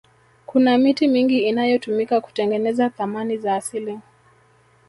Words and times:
kuna 0.45 0.77
miti 0.77 1.07
mingi 1.07 1.39
inayotumika 1.39 2.21
kutengeneza 2.21 2.89
thamani 2.89 3.37
za 3.37 3.55
asili 3.55 3.99